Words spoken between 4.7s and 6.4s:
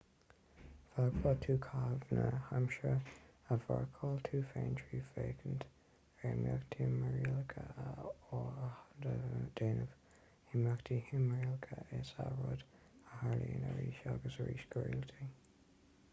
trí fhéachaint ar